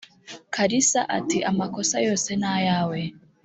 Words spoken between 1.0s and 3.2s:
ati"amakosa yose nayawe